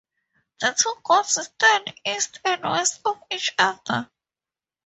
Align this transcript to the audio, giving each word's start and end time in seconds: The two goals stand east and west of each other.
The 0.61 0.71
two 0.71 0.95
goals 1.03 1.45
stand 1.45 1.93
east 2.07 2.39
and 2.43 2.63
west 2.63 3.01
of 3.05 3.21
each 3.29 3.53
other. 3.59 4.09